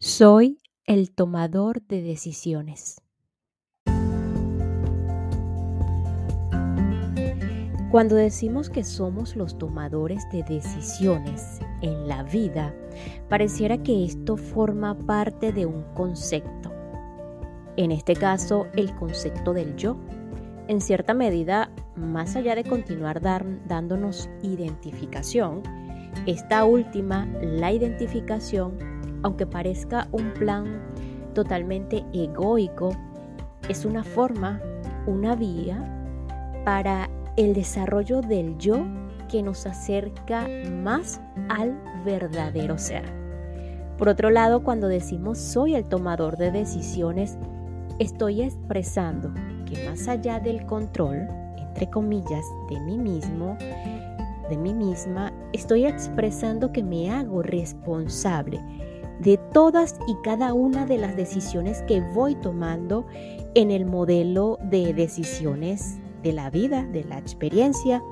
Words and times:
Soy 0.00 0.60
el 0.84 1.10
tomador 1.10 1.82
de 1.82 2.02
decisiones. 2.02 3.02
Cuando 7.90 8.14
decimos 8.14 8.70
que 8.70 8.84
somos 8.84 9.34
los 9.34 9.58
tomadores 9.58 10.22
de 10.30 10.44
decisiones 10.44 11.58
en 11.82 12.06
la 12.06 12.22
vida, 12.22 12.72
pareciera 13.28 13.82
que 13.82 14.04
esto 14.04 14.36
forma 14.36 14.96
parte 14.96 15.52
de 15.52 15.66
un 15.66 15.82
concepto. 15.94 16.72
En 17.76 17.90
este 17.90 18.14
caso, 18.14 18.68
el 18.76 18.94
concepto 18.94 19.52
del 19.52 19.74
yo. 19.74 19.96
En 20.68 20.80
cierta 20.80 21.12
medida, 21.12 21.72
más 21.96 22.36
allá 22.36 22.54
de 22.54 22.62
continuar 22.62 23.20
dándonos 23.20 24.30
identificación, 24.44 25.60
esta 26.24 26.64
última, 26.64 27.26
la 27.42 27.72
identificación, 27.72 28.97
aunque 29.22 29.46
parezca 29.46 30.08
un 30.12 30.32
plan 30.32 30.80
totalmente 31.34 32.04
egoico, 32.12 32.90
es 33.68 33.84
una 33.84 34.04
forma, 34.04 34.60
una 35.06 35.34
vía 35.34 35.84
para 36.64 37.08
el 37.36 37.54
desarrollo 37.54 38.20
del 38.20 38.58
yo 38.58 38.84
que 39.28 39.42
nos 39.42 39.66
acerca 39.66 40.48
más 40.82 41.20
al 41.48 41.78
verdadero 42.04 42.78
ser. 42.78 43.04
Por 43.98 44.08
otro 44.08 44.30
lado, 44.30 44.62
cuando 44.62 44.88
decimos 44.88 45.38
soy 45.38 45.74
el 45.74 45.84
tomador 45.84 46.36
de 46.36 46.50
decisiones, 46.50 47.36
estoy 47.98 48.42
expresando 48.42 49.32
que 49.66 49.88
más 49.88 50.08
allá 50.08 50.40
del 50.40 50.64
control, 50.66 51.28
entre 51.58 51.90
comillas, 51.90 52.44
de 52.70 52.80
mí 52.80 52.96
mismo, 52.96 53.56
de 54.48 54.56
mí 54.56 54.72
misma, 54.72 55.32
estoy 55.52 55.84
expresando 55.84 56.72
que 56.72 56.82
me 56.82 57.10
hago 57.10 57.42
responsable 57.42 58.60
de 59.20 59.38
todas 59.52 59.98
y 60.06 60.14
cada 60.22 60.54
una 60.54 60.86
de 60.86 60.98
las 60.98 61.16
decisiones 61.16 61.82
que 61.82 62.00
voy 62.00 62.34
tomando 62.36 63.06
en 63.54 63.70
el 63.70 63.84
modelo 63.84 64.58
de 64.62 64.94
decisiones 64.94 65.98
de 66.22 66.32
la 66.32 66.50
vida, 66.50 66.84
de 66.84 67.04
la 67.04 67.18
experiencia. 67.18 68.02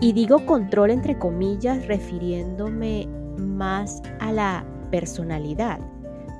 Y 0.00 0.12
digo 0.12 0.44
control 0.46 0.90
entre 0.90 1.18
comillas 1.18 1.86
refiriéndome 1.86 3.08
más 3.38 4.02
a 4.20 4.32
la 4.32 4.64
personalidad, 4.90 5.80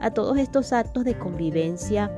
a 0.01 0.11
todos 0.11 0.39
estos 0.39 0.73
actos 0.73 1.05
de 1.05 1.19
convivencia 1.19 2.11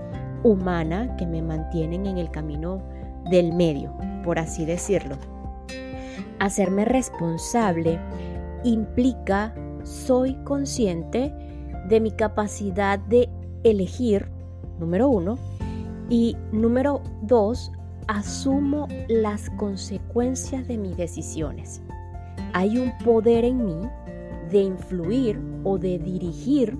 humana 0.43 1.17
que 1.17 1.27
me 1.27 1.43
mantienen 1.43 2.07
en 2.07 2.19
el 2.19 2.31
camino 2.31 2.83
del 3.31 3.53
medio, 3.53 3.93
por 4.25 4.39
así 4.39 4.65
decirlo. 4.65 5.17
Hacerme 6.39 6.85
responsable 6.85 7.99
implica 8.65 9.55
soy 9.85 10.35
consciente 10.45 11.33
de 11.89 12.01
mi 12.01 12.11
capacidad 12.11 12.99
de 12.99 13.29
elegir, 13.65 14.29
número 14.79 15.09
uno, 15.09 15.39
y 16.09 16.37
número 16.53 17.03
dos, 17.23 17.73
asumo 18.07 18.89
las 19.09 19.51
consecuencias 19.51 20.67
de 20.67 20.79
mis 20.79 20.97
decisiones. 20.97 21.83
Hay 22.55 22.79
un 22.79 22.97
poder 23.05 23.45
en 23.45 23.65
mí 23.65 23.81
de 24.51 24.61
influir 24.61 25.39
o 25.65 25.79
de 25.79 25.99
dirigir 25.99 26.77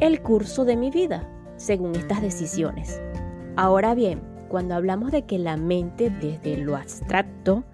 el 0.00 0.22
curso 0.22 0.64
de 0.64 0.76
mi 0.76 0.90
vida 0.90 1.28
según 1.56 1.96
estas 1.96 2.22
decisiones. 2.22 3.00
Ahora 3.56 3.94
bien, 3.94 4.20
cuando 4.48 4.74
hablamos 4.74 5.10
de 5.10 5.22
que 5.22 5.38
la 5.38 5.56
mente 5.56 6.10
desde 6.10 6.56
lo 6.58 6.76
abstracto, 6.76 7.64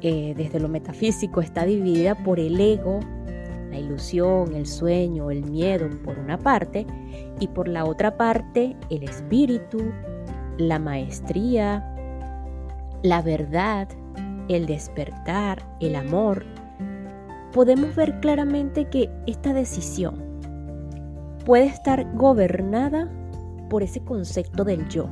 eh, 0.00 0.34
desde 0.36 0.58
lo 0.60 0.68
metafísico, 0.68 1.40
está 1.40 1.64
dividida 1.64 2.16
por 2.24 2.40
el 2.40 2.60
ego, 2.60 3.00
la 3.70 3.78
ilusión, 3.78 4.54
el 4.54 4.66
sueño, 4.66 5.30
el 5.30 5.44
miedo 5.44 5.88
por 6.04 6.18
una 6.18 6.38
parte 6.38 6.86
y 7.40 7.48
por 7.48 7.68
la 7.68 7.84
otra 7.84 8.16
parte 8.16 8.76
el 8.90 9.02
espíritu, 9.02 9.78
la 10.56 10.78
maestría, 10.78 11.84
la 13.02 13.22
verdad, 13.22 13.88
el 14.48 14.66
despertar, 14.66 15.62
el 15.80 15.94
amor, 15.94 16.44
podemos 17.52 17.94
ver 17.94 18.20
claramente 18.20 18.86
que 18.86 19.10
esta 19.26 19.52
decisión 19.52 20.22
puede 21.44 21.66
estar 21.66 22.14
gobernada 22.14 23.08
por 23.68 23.82
ese 23.82 24.00
concepto 24.00 24.64
del 24.64 24.88
yo, 24.88 25.08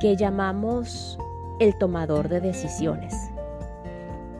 que 0.00 0.16
llamamos 0.16 1.18
el 1.60 1.76
tomador 1.76 2.28
de 2.28 2.40
decisiones. 2.40 3.14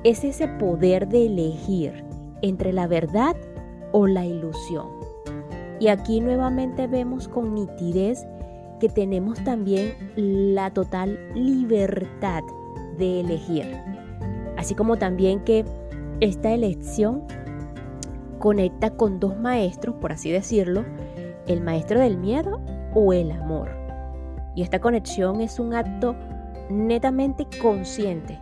Es 0.05 0.23
ese 0.25 0.47
poder 0.47 1.09
de 1.09 1.27
elegir 1.27 2.08
entre 2.43 2.73
la 2.73 2.87
verdad 2.87 3.37
o 3.93 4.07
la 4.07 4.25
ilusión. 4.25 4.87
Y 5.81 5.89
aquí 5.89 6.21
nuevamente 6.21 6.87
vemos 6.87 7.29
con 7.29 7.55
nitidez 7.55 8.27
que 8.81 8.89
tenemos 8.89 9.43
también 9.45 9.95
la 10.17 10.71
total 10.73 11.19
libertad 11.35 12.43
de 12.97 13.21
elegir. 13.21 13.67
Así 14.57 14.75
como 14.75 14.97
también 14.97 15.41
que 15.41 15.65
esta 16.21 16.53
elección 16.53 17.23
conecta 18.39 18.91
con 18.91 19.21
dos 19.21 19.39
maestros, 19.39 19.97
por 19.97 20.13
así 20.13 20.31
decirlo, 20.31 20.85
el 21.47 21.61
maestro 21.61 22.01
del 22.01 22.19
miedo 22.19 22.61
o 22.95 23.13
el 23.13 23.31
amor. 23.31 23.71
Y 24.55 24.63
esta 24.63 24.81
conexión 24.81 25.41
es 25.41 25.59
un 25.59 25.75
acto 25.75 26.17
netamente 26.71 27.47
consciente. 27.61 28.39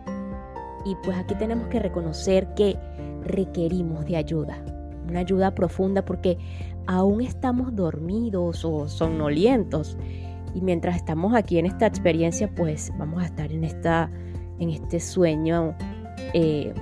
Y 0.85 0.95
pues 1.03 1.17
aquí 1.17 1.35
tenemos 1.35 1.67
que 1.67 1.79
reconocer 1.79 2.53
que 2.55 2.77
requerimos 3.27 4.05
de 4.05 4.17
ayuda, 4.17 4.63
una 5.07 5.19
ayuda 5.19 5.53
profunda 5.53 6.03
porque 6.03 6.37
aún 6.87 7.21
estamos 7.21 7.75
dormidos 7.75 8.63
o 8.65 8.87
somnolientos 8.87 9.97
y 10.53 10.61
mientras 10.61 10.95
estamos 10.95 11.35
aquí 11.35 11.59
en 11.59 11.65
esta 11.65 11.85
experiencia 11.85 12.49
pues 12.55 12.91
vamos 12.97 13.21
a 13.21 13.25
estar 13.25 13.51
en, 13.51 13.63
esta, 13.63 14.09
en 14.59 14.69
este 14.69 14.99
sueño 14.99 15.75
eh, 16.33 16.73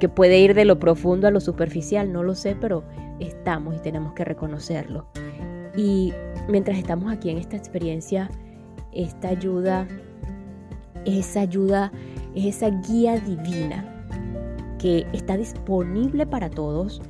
que 0.00 0.08
puede 0.08 0.40
ir 0.40 0.54
de 0.54 0.64
lo 0.64 0.78
profundo 0.78 1.28
a 1.28 1.30
lo 1.30 1.40
superficial, 1.40 2.12
no 2.12 2.24
lo 2.24 2.34
sé, 2.34 2.56
pero 2.60 2.82
estamos 3.20 3.76
y 3.76 3.78
tenemos 3.78 4.14
que 4.14 4.24
reconocerlo. 4.24 5.06
Y 5.76 6.12
mientras 6.48 6.76
estamos 6.76 7.12
aquí 7.12 7.30
en 7.30 7.38
esta 7.38 7.56
experiencia, 7.56 8.28
esta 8.92 9.28
ayuda, 9.28 9.86
esa 11.04 11.42
ayuda, 11.42 11.92
es 12.34 12.56
esa 12.56 12.70
guía 12.70 13.20
divina 13.20 13.91
que 14.82 15.06
está 15.12 15.36
disponible 15.36 16.26
para 16.26 16.50
todos, 16.50 17.00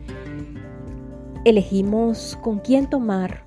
elegimos 1.46 2.38
con 2.42 2.58
quién 2.58 2.88
tomar 2.88 3.44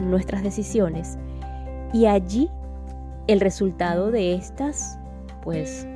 nuestras 0.00 0.44
decisiones 0.44 1.18
y 1.92 2.06
allí 2.06 2.48
el 3.26 3.40
resultado 3.40 4.12
de 4.12 4.34
estas 4.34 4.96
pues 5.42 5.88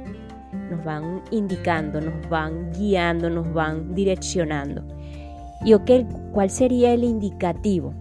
nos 0.70 0.84
van 0.84 1.22
indicando, 1.30 2.00
nos 2.00 2.28
van 2.28 2.72
guiando, 2.72 3.30
nos 3.30 3.50
van 3.52 3.94
direccionando. 3.94 4.82
Y 5.64 5.74
ok, 5.74 5.90
¿cuál 6.32 6.50
sería 6.50 6.92
el 6.92 7.04
indicativo 7.04 7.94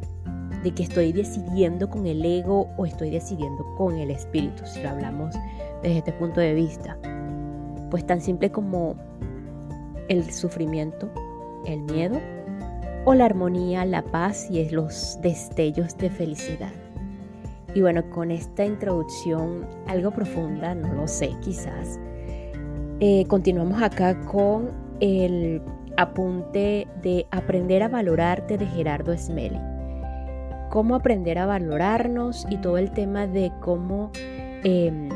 de 0.64 0.72
que 0.72 0.84
estoy 0.84 1.14
decidiendo 1.14 1.90
con 1.90 2.08
el 2.08 2.26
ego 2.26 2.68
o 2.78 2.86
estoy 2.86 3.12
decidiendo 3.12 3.64
con 3.78 3.96
el 3.98 4.10
espíritu, 4.10 4.66
si 4.66 4.82
lo 4.82 4.90
hablamos 4.90 5.36
desde 5.84 6.00
este 6.00 6.14
punto 6.14 6.40
de 6.40 6.56
vista? 6.56 6.98
Pues 7.90 8.06
tan 8.06 8.22
simple 8.22 8.52
como 8.52 8.96
el 10.08 10.32
sufrimiento, 10.32 11.10
el 11.66 11.82
miedo 11.82 12.20
o 13.06 13.14
la 13.14 13.26
armonía, 13.26 13.86
la 13.86 14.04
paz 14.04 14.50
y 14.50 14.70
los 14.70 15.18
destellos 15.22 15.98
de 15.98 16.10
felicidad. 16.10 16.72
Y 17.74 17.82
bueno, 17.82 18.10
con 18.10 18.32
esta 18.32 18.66
introducción 18.66 19.66
algo 19.88 20.12
profunda, 20.12 20.74
no 20.74 20.94
lo 20.94 21.08
sé, 21.08 21.32
quizás, 21.42 22.00
eh, 23.00 23.26
continuamos 23.28 23.82
acá 23.82 24.20
con 24.22 24.72
el 25.00 25.62
apunte 25.98 26.88
de 27.02 27.28
aprender 27.32 27.84
a 27.84 27.88
valorarte 27.88 28.58
de 28.58 28.66
Gerardo 28.66 29.16
Smelly. 29.18 29.60
Cómo 30.70 30.96
aprender 30.96 31.38
a 31.38 31.46
valorarnos 31.46 32.46
y 32.50 32.58
todo 32.58 32.78
el 32.78 32.92
tema 32.92 33.28
de 33.28 33.52
cómo 33.62 34.12
em, 34.64 35.10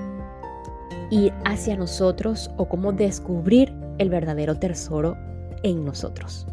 ir 1.11 1.33
hacia 1.43 1.75
nosotros 1.75 2.49
o 2.57 2.69
cómo 2.69 2.93
descubrir 2.93 3.73
el 3.99 4.09
verdadero 4.09 4.57
tesoro 4.57 5.17
en 5.61 5.83
nosotros. 5.83 6.47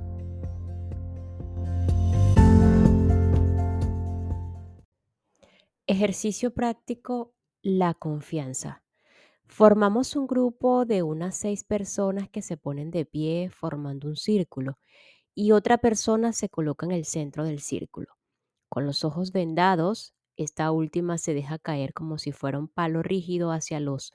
Ejercicio 5.86 6.52
práctico, 6.52 7.32
la 7.62 7.94
confianza. 7.94 8.82
Formamos 9.46 10.16
un 10.16 10.26
grupo 10.26 10.84
de 10.84 11.02
unas 11.02 11.36
seis 11.36 11.64
personas 11.64 12.28
que 12.28 12.42
se 12.42 12.56
ponen 12.58 12.90
de 12.90 13.06
pie 13.06 13.48
formando 13.50 14.08
un 14.08 14.16
círculo 14.16 14.78
y 15.34 15.52
otra 15.52 15.78
persona 15.78 16.32
se 16.32 16.48
coloca 16.48 16.84
en 16.84 16.92
el 16.92 17.04
centro 17.04 17.44
del 17.44 17.60
círculo. 17.60 18.08
Con 18.68 18.84
los 18.84 19.04
ojos 19.04 19.32
vendados, 19.32 20.14
esta 20.36 20.70
última 20.72 21.16
se 21.16 21.32
deja 21.32 21.58
caer 21.58 21.94
como 21.94 22.18
si 22.18 22.32
fuera 22.32 22.58
un 22.58 22.68
palo 22.68 23.02
rígido 23.02 23.50
hacia 23.50 23.80
los 23.80 24.12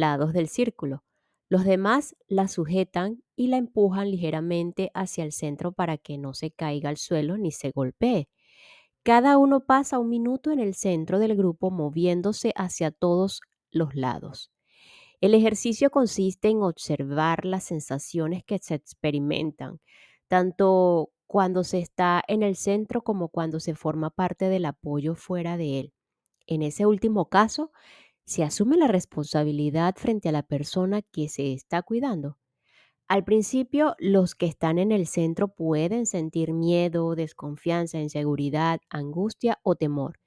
lados 0.00 0.32
del 0.32 0.48
círculo. 0.48 1.04
Los 1.48 1.64
demás 1.64 2.16
la 2.26 2.48
sujetan 2.48 3.22
y 3.36 3.48
la 3.48 3.58
empujan 3.58 4.10
ligeramente 4.10 4.90
hacia 4.94 5.24
el 5.24 5.32
centro 5.32 5.72
para 5.72 5.98
que 5.98 6.18
no 6.18 6.34
se 6.34 6.50
caiga 6.50 6.88
al 6.88 6.96
suelo 6.96 7.36
ni 7.36 7.52
se 7.52 7.70
golpee. 7.70 8.28
Cada 9.02 9.36
uno 9.36 9.60
pasa 9.60 9.98
un 9.98 10.08
minuto 10.08 10.50
en 10.50 10.60
el 10.60 10.74
centro 10.74 11.18
del 11.18 11.36
grupo 11.36 11.70
moviéndose 11.70 12.52
hacia 12.56 12.90
todos 12.90 13.40
los 13.70 13.94
lados. 13.94 14.50
El 15.20 15.34
ejercicio 15.34 15.90
consiste 15.90 16.48
en 16.48 16.62
observar 16.62 17.44
las 17.44 17.64
sensaciones 17.64 18.44
que 18.44 18.58
se 18.58 18.74
experimentan, 18.74 19.80
tanto 20.28 21.10
cuando 21.26 21.64
se 21.64 21.78
está 21.78 22.22
en 22.28 22.42
el 22.42 22.56
centro 22.56 23.02
como 23.02 23.28
cuando 23.28 23.60
se 23.60 23.74
forma 23.74 24.10
parte 24.10 24.48
del 24.48 24.64
apoyo 24.64 25.14
fuera 25.14 25.56
de 25.56 25.80
él. 25.80 25.92
En 26.46 26.62
ese 26.62 26.86
último 26.86 27.28
caso, 27.28 27.72
se 28.24 28.42
asume 28.42 28.76
la 28.76 28.88
responsabilidad 28.88 29.94
frente 29.96 30.28
a 30.28 30.32
la 30.32 30.42
persona 30.42 31.02
que 31.02 31.28
se 31.28 31.52
está 31.52 31.82
cuidando. 31.82 32.38
Al 33.06 33.22
principio, 33.22 33.94
los 33.98 34.34
que 34.34 34.46
están 34.46 34.78
en 34.78 34.90
el 34.90 35.06
centro 35.06 35.48
pueden 35.48 36.06
sentir 36.06 36.52
miedo, 36.52 37.14
desconfianza, 37.14 37.98
inseguridad, 38.00 38.80
angustia 38.88 39.58
o 39.62 39.76
temor. 39.76 40.20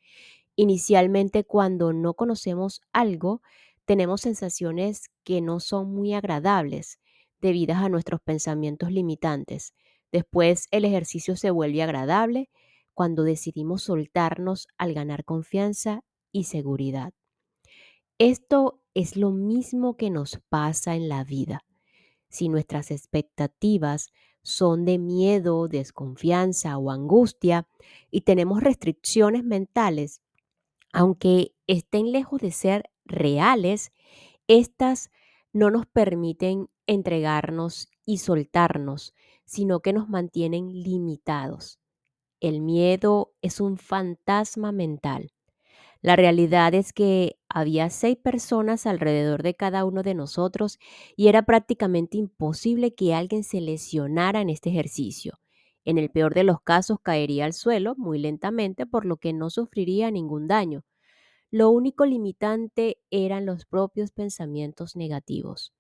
Inicialmente, 0.56 1.44
cuando 1.44 1.92
no 1.92 2.14
conocemos 2.14 2.82
algo, 2.94 3.42
tenemos 3.86 4.22
sensaciones 4.22 5.10
que 5.24 5.42
no 5.42 5.60
son 5.60 5.94
muy 5.94 6.14
agradables 6.14 7.00
debidas 7.42 7.78
a 7.78 7.90
nuestros 7.90 8.22
pensamientos 8.22 8.92
limitantes. 8.92 9.74
Después 10.12 10.68
el 10.72 10.86
ejercicio 10.86 11.36
se 11.36 11.52
vuelve 11.52 11.84
agradable 11.84 12.50
cuando 12.94 13.24
decidimos 13.24 13.84
soltarnos 13.84 14.68
al 14.78 14.94
ganar 14.94 15.26
confianza 15.26 16.04
y 16.32 16.46
seguridad. 16.46 17.14
Esto 18.20 18.82
es 18.96 19.16
lo 19.16 19.30
mismo 19.30 19.96
que 19.96 20.10
nos 20.10 20.40
pasa 20.50 20.96
en 20.96 21.08
la 21.08 21.24
vida. 21.24 21.64
Si 22.30 22.50
nuestras 22.50 22.90
expectativas 22.90 24.10
son 24.42 24.86
de 24.86 24.98
miedo, 24.98 25.68
desconfianza 25.68 26.80
o 26.80 26.90
angustia 26.90 27.68
y 28.10 28.22
tenemos 28.22 28.64
restricciones 28.64 29.44
mentales, 29.44 30.24
aunque 30.94 31.54
estén 31.68 32.12
lejos 32.12 32.42
de 32.42 32.52
ser 32.52 32.90
reales, 33.06 33.92
estas 34.48 35.12
no 35.54 35.70
nos 35.70 35.86
permiten 35.86 36.70
entregarnos 36.88 37.88
y 38.04 38.18
soltarnos, 38.18 39.14
sino 39.46 39.82
que 39.82 39.94
nos 39.94 40.10
mantienen 40.10 40.82
limitados. 40.82 41.80
El 42.40 42.62
miedo 42.62 43.36
es 43.44 43.62
un 43.62 43.78
fantasma 43.78 44.72
mental. 44.72 45.34
La 46.02 46.16
realidad 46.16 46.74
es 46.74 46.94
que 46.94 47.38
había 47.50 47.90
seis 47.90 48.18
personas 48.18 48.86
alrededor 48.86 49.44
de 49.44 49.56
cada 49.56 49.86
uno 49.86 50.04
de 50.04 50.16
nosotros 50.16 50.80
y 51.16 51.28
era 51.28 51.44
prácticamente 51.44 52.18
imposible 52.18 52.94
que 52.96 53.14
alguien 53.14 53.44
se 53.44 53.62
lesionara 53.62 54.42
en 54.42 54.50
este 54.50 54.70
ejercicio. 54.70 55.40
En 55.86 55.98
el 55.98 56.10
peor 56.10 56.34
de 56.34 56.44
los 56.44 56.62
casos 56.62 57.00
caería 57.02 57.46
al 57.46 57.54
suelo 57.54 57.96
muy 57.98 58.20
lentamente, 58.20 58.86
por 58.86 59.06
lo 59.06 59.18
que 59.18 59.34
no 59.34 59.50
sufriría 59.50 60.12
ningún 60.12 60.48
daño. 60.48 60.84
Lo 61.52 61.70
único 61.72 62.06
limitante 62.06 63.00
eran 63.12 63.46
los 63.46 63.66
propios 63.66 64.12
pensamientos 64.12 64.96
negativos. 64.96 65.74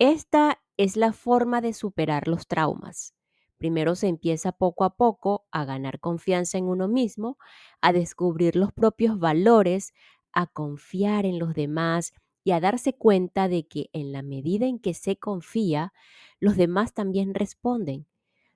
Esta 0.00 0.62
es 0.78 0.96
la 0.96 1.14
forma 1.14 1.62
de 1.62 1.74
superar 1.74 2.28
los 2.28 2.48
traumas. 2.48 3.15
Primero 3.58 3.94
se 3.94 4.08
empieza 4.08 4.52
poco 4.52 4.84
a 4.84 4.96
poco 4.96 5.46
a 5.50 5.64
ganar 5.64 6.00
confianza 6.00 6.58
en 6.58 6.66
uno 6.66 6.88
mismo, 6.88 7.38
a 7.80 7.92
descubrir 7.92 8.56
los 8.56 8.72
propios 8.72 9.18
valores, 9.18 9.92
a 10.32 10.46
confiar 10.46 11.24
en 11.24 11.38
los 11.38 11.54
demás 11.54 12.12
y 12.44 12.52
a 12.52 12.60
darse 12.60 12.92
cuenta 12.92 13.48
de 13.48 13.66
que 13.66 13.88
en 13.92 14.12
la 14.12 14.22
medida 14.22 14.66
en 14.66 14.78
que 14.78 14.94
se 14.94 15.16
confía, 15.16 15.92
los 16.38 16.56
demás 16.56 16.92
también 16.92 17.34
responden. 17.34 18.06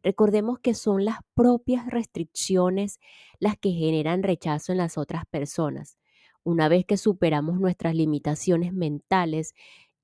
Recordemos 0.03 0.59
que 0.61 0.75
son 0.75 1.05
las 1.05 1.19
propias 1.35 1.87
restricciones 1.87 3.01
las 3.39 3.57
que 3.59 3.73
generan 3.73 4.23
rechazo 4.23 4.73
en 4.73 4.79
las 4.79 4.97
otras 4.97 5.25
personas. 5.27 5.99
Una 6.43 6.69
vez 6.69 6.87
que 6.87 6.97
superamos 6.97 7.61
nuestras 7.61 7.95
limitaciones 7.95 8.73
mentales, 8.73 9.55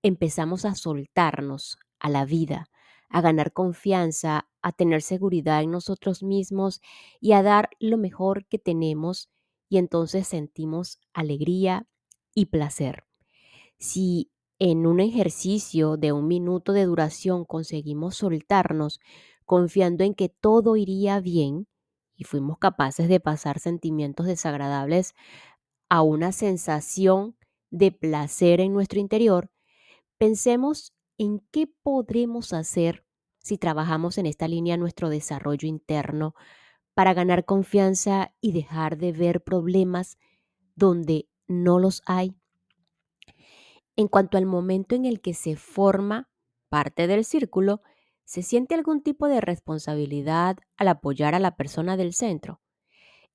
empezamos 0.03 0.65
a 0.65 0.75
soltarnos 0.75 1.79
a 1.99 2.11
la 2.11 2.25
vida, 2.25 2.69
a 3.09 3.21
ganar 3.21 3.53
confianza, 3.53 4.49
a 4.63 4.73
tener 4.73 5.03
seguridad 5.03 5.63
en 5.63 5.71
nosotros 5.71 6.23
mismos 6.23 6.81
y 7.21 7.33
a 7.33 7.43
dar 7.43 7.71
lo 7.81 7.99
mejor 7.99 8.47
que 8.47 8.59
tenemos 8.59 9.31
y 9.69 9.79
entonces 9.79 10.29
sentimos 10.29 11.01
alegría 11.13 11.87
y 12.35 12.47
placer. 12.47 13.05
Si 13.79 14.31
en 14.59 14.87
un 14.87 15.01
ejercicio 15.01 15.97
de 15.97 16.13
un 16.13 16.29
minuto 16.29 16.73
de 16.73 16.85
duración 16.85 17.45
conseguimos 17.45 18.17
soltarnos 18.17 19.01
confiando 19.45 20.05
en 20.05 20.15
que 20.15 20.29
todo 20.29 20.77
iría 20.77 21.21
bien 21.21 21.69
y 22.17 22.25
fuimos 22.25 22.59
capaces 22.59 23.09
de 23.09 23.21
pasar 23.21 23.59
sentimientos 23.61 24.27
desagradables 24.27 25.15
a 25.89 26.03
una 26.03 26.33
sensación 26.33 27.37
de 27.71 27.93
placer 27.93 28.61
en 28.61 28.73
nuestro 28.73 29.01
interior, 29.01 29.51
pensemos 30.19 30.95
en 31.19 31.41
qué 31.51 31.67
podremos 31.67 32.53
hacer 32.53 33.05
si 33.39 33.59
trabajamos 33.59 34.19
en 34.19 34.27
esta 34.27 34.49
línea 34.49 34.77
nuestro 34.77 35.09
desarrollo 35.09 35.69
interno 35.69 36.35
para 36.95 37.15
ganar 37.15 37.45
confianza 37.45 38.35
y 38.41 38.53
dejar 38.53 38.97
de 38.97 39.13
ver 39.13 39.43
problemas 39.43 40.19
donde 40.75 41.29
no 41.47 41.79
los 41.79 42.03
hay. 42.07 42.35
En 43.95 44.09
cuanto 44.09 44.37
al 44.37 44.47
momento 44.47 44.95
en 44.95 45.05
el 45.05 45.21
que 45.21 45.33
se 45.33 45.57
forma 45.57 46.29
parte 46.69 47.07
del 47.07 47.25
círculo, 47.25 47.83
¿se 48.25 48.43
siente 48.43 48.75
algún 48.75 49.03
tipo 49.03 49.29
de 49.29 49.41
responsabilidad 49.41 50.59
al 50.77 50.89
apoyar 50.89 51.35
a 51.35 51.39
la 51.39 51.57
persona 51.57 51.97
del 51.97 52.13
centro? 52.13 52.61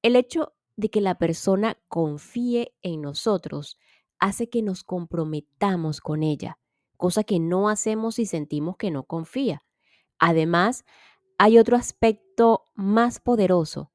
El 0.02 0.16
hecho 0.16 0.54
de 0.76 0.90
que 0.90 1.02
la 1.02 1.16
persona 1.16 1.78
confíe 1.88 2.76
en 2.82 3.02
nosotros 3.02 3.78
hace 4.20 4.50
que 4.50 4.62
nos 4.62 4.84
comprometamos 4.84 6.02
con 6.02 6.22
ella 6.22 6.61
cosa 7.02 7.24
que 7.24 7.40
no 7.40 7.68
hacemos 7.68 8.16
si 8.16 8.28
sentimos 8.28 8.78
que 8.78 8.92
no 8.92 9.06
confía. 9.06 9.64
Además, 10.20 10.86
hay 11.40 11.58
otro 11.58 11.76
aspecto 11.76 12.66
más 12.76 13.20
poderoso. 13.20 13.92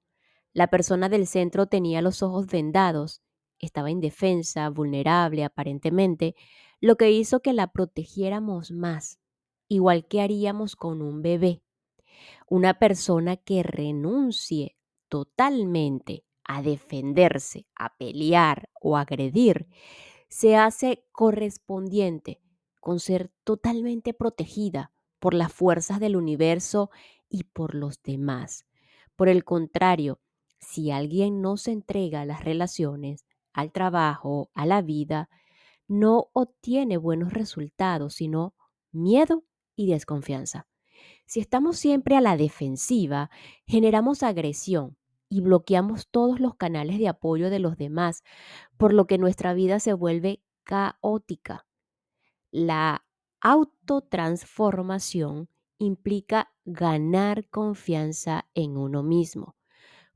La 0.52 0.66
persona 0.70 1.08
del 1.08 1.28
centro 1.28 1.68
tenía 1.68 2.02
los 2.02 2.24
ojos 2.24 2.48
vendados, 2.48 3.22
estaba 3.60 3.92
indefensa, 3.92 4.68
vulnerable 4.70 5.44
aparentemente, 5.44 6.34
lo 6.80 6.96
que 6.96 7.12
hizo 7.12 7.38
que 7.38 7.52
la 7.52 7.68
protegiéramos 7.68 8.72
más, 8.72 9.20
igual 9.68 10.08
que 10.08 10.20
haríamos 10.20 10.74
con 10.74 11.00
un 11.00 11.22
bebé. 11.22 11.62
Una 12.48 12.80
persona 12.80 13.36
que 13.36 13.62
renuncie 13.62 14.76
totalmente 15.08 16.24
a 16.42 16.60
defenderse, 16.60 17.68
a 17.76 17.96
pelear 17.96 18.68
o 18.80 18.96
agredir, 18.96 19.68
se 20.28 20.56
hace 20.56 21.06
correspondiente 21.12 22.40
con 22.86 23.00
ser 23.00 23.32
totalmente 23.42 24.14
protegida 24.14 24.92
por 25.18 25.34
las 25.34 25.52
fuerzas 25.52 25.98
del 25.98 26.14
universo 26.14 26.88
y 27.28 27.42
por 27.42 27.74
los 27.74 28.00
demás. 28.00 28.64
Por 29.16 29.28
el 29.28 29.42
contrario, 29.42 30.20
si 30.60 30.92
alguien 30.92 31.42
no 31.42 31.56
se 31.56 31.72
entrega 31.72 32.20
a 32.20 32.24
las 32.24 32.44
relaciones, 32.44 33.26
al 33.52 33.72
trabajo, 33.72 34.52
a 34.54 34.66
la 34.66 34.82
vida, 34.82 35.28
no 35.88 36.28
obtiene 36.32 36.96
buenos 36.96 37.32
resultados, 37.32 38.14
sino 38.14 38.54
miedo 38.92 39.42
y 39.74 39.90
desconfianza. 39.90 40.68
Si 41.26 41.40
estamos 41.40 41.78
siempre 41.78 42.14
a 42.14 42.20
la 42.20 42.36
defensiva, 42.36 43.30
generamos 43.66 44.22
agresión 44.22 44.96
y 45.28 45.40
bloqueamos 45.40 46.06
todos 46.08 46.38
los 46.38 46.54
canales 46.54 47.00
de 47.00 47.08
apoyo 47.08 47.50
de 47.50 47.58
los 47.58 47.76
demás, 47.76 48.22
por 48.76 48.92
lo 48.92 49.08
que 49.08 49.18
nuestra 49.18 49.54
vida 49.54 49.80
se 49.80 49.92
vuelve 49.92 50.40
caótica. 50.62 51.66
La 52.58 53.04
autotransformación 53.42 55.50
implica 55.76 56.54
ganar 56.64 57.50
confianza 57.50 58.48
en 58.54 58.78
uno 58.78 59.02
mismo, 59.02 59.56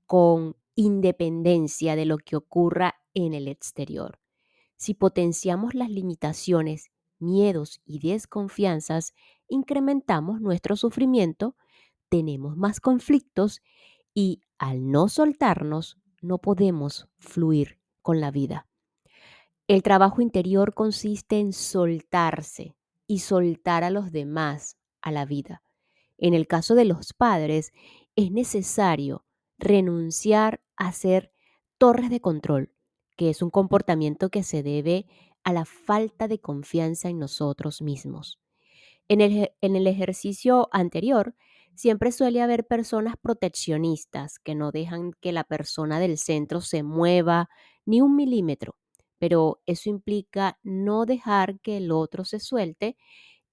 con 0.07 0.57
independencia 0.75 1.97
de 1.97 2.07
lo 2.07 2.17
que 2.17 2.37
ocurra 2.37 2.95
en 3.13 3.35
el 3.35 3.47
exterior. 3.47 4.21
Si 4.77 4.95
potenciamos 4.95 5.75
las 5.75 5.91
limitaciones, 5.91 6.91
miedos 7.19 7.83
y 7.85 7.99
desconfianzas, 7.99 9.13
incrementamos 9.47 10.41
nuestro 10.41 10.77
sufrimiento, 10.77 11.57
tenemos 12.09 12.57
más 12.57 12.81
conflictos 12.81 13.61
y 14.15 14.41
al 14.57 14.91
no 14.91 15.11
soltarnos, 15.11 15.99
no 16.23 16.39
podemos 16.39 17.07
fluir 17.19 17.81
con 18.01 18.19
la 18.19 18.31
vida. 18.31 18.70
El 19.71 19.85
trabajo 19.85 20.21
interior 20.21 20.75
consiste 20.75 21.39
en 21.39 21.53
soltarse 21.53 22.75
y 23.07 23.21
soltar 23.21 23.85
a 23.85 23.91
los 23.91 24.11
demás, 24.11 24.77
a 25.01 25.13
la 25.13 25.25
vida. 25.25 25.63
En 26.19 26.35
el 26.35 26.49
caso 26.49 26.75
de 26.75 26.85
los 26.85 27.13
padres, 27.13 27.71
es 28.17 28.33
necesario 28.33 29.25
renunciar 29.59 30.61
a 30.75 30.91
ser 30.91 31.31
torres 31.79 32.11
de 32.11 32.21
control, 32.21 32.73
que 33.17 33.31
es 33.31 33.43
un 33.43 33.51
comportamiento 33.51 34.29
que 34.29 34.43
se 34.43 34.65
debe 34.65 35.07
a 35.45 35.53
la 35.53 35.65
falta 35.65 36.27
de 36.27 36.41
confianza 36.41 37.09
en 37.09 37.21
nosotros 37.21 37.81
mismos. 37.81 38.41
En 39.07 39.21
el, 39.21 39.53
en 39.61 39.77
el 39.77 39.87
ejercicio 39.87 40.69
anterior, 40.73 41.37
siempre 41.77 42.11
suele 42.11 42.43
haber 42.43 42.67
personas 42.67 43.15
proteccionistas 43.23 44.41
que 44.41 44.57
no 44.57 44.73
dejan 44.73 45.13
que 45.21 45.31
la 45.31 45.45
persona 45.45 46.01
del 46.01 46.19
centro 46.19 46.61
se 46.61 46.83
mueva 46.83 47.49
ni 47.87 48.01
un 48.01 48.17
milímetro, 48.17 48.80
pero 49.21 49.61
eso 49.67 49.91
implica 49.91 50.59
no 50.63 51.05
dejar 51.05 51.61
que 51.61 51.77
el 51.77 51.93
otro 51.93 52.25
se 52.25 52.41
suelte 52.41 52.97